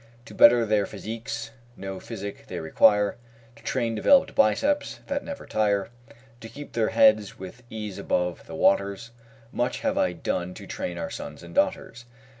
[0.25, 3.17] To better their physiques no physic they require
[3.55, 5.89] To train developed biceps that never tire.
[6.39, 9.11] To keep their heads with ease above the waters,
[9.51, 12.05] Much have I done to train our sons and daughters.